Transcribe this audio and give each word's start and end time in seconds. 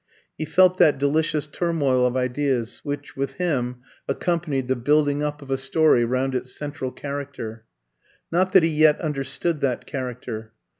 He 0.35 0.45
felt 0.45 0.79
that 0.79 0.97
delicious 0.97 1.45
turmoil 1.45 2.07
of 2.07 2.17
ideas 2.17 2.81
which 2.83 3.15
with 3.15 3.33
him 3.33 3.83
accompanied 4.07 4.67
the 4.67 4.75
building 4.75 5.21
up 5.21 5.43
of 5.43 5.51
a 5.51 5.57
story 5.59 6.03
round 6.03 6.33
its 6.33 6.55
central 6.57 6.91
character. 6.91 7.65
Not 8.31 8.51
that 8.53 8.63
he 8.63 8.69
yet 8.69 8.99
understood 8.99 9.61
that 9.61 9.85
character. 9.85 10.53